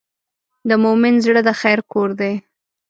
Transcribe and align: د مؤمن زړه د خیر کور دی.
د 0.69 0.71
مؤمن 0.83 1.13
زړه 1.25 1.41
د 1.47 1.49
خیر 1.61 1.79
کور 1.91 2.09
دی. 2.19 2.33